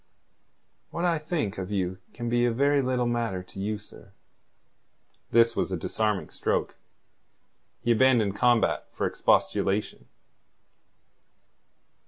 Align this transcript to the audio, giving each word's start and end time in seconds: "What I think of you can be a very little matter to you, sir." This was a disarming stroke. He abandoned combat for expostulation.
"What 0.89 1.05
I 1.05 1.19
think 1.19 1.59
of 1.59 1.69
you 1.69 1.99
can 2.11 2.27
be 2.27 2.43
a 2.43 2.51
very 2.51 2.81
little 2.81 3.05
matter 3.05 3.43
to 3.43 3.59
you, 3.59 3.77
sir." 3.77 4.13
This 5.29 5.55
was 5.55 5.71
a 5.71 5.77
disarming 5.77 6.31
stroke. 6.31 6.75
He 7.83 7.91
abandoned 7.91 8.35
combat 8.35 8.87
for 8.93 9.05
expostulation. 9.05 10.07